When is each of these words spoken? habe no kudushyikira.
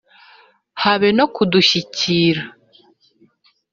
habe 0.83 1.07
no 1.17 1.25
kudushyikira. 1.35 2.43